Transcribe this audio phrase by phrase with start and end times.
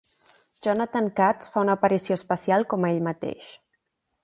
[0.67, 3.55] Jonathan Katz fa una aparició especial com a ell mateix.